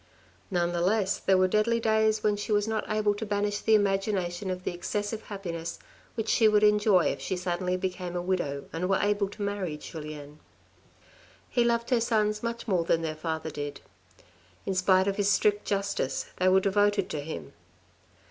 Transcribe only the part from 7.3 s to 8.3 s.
suddenly became a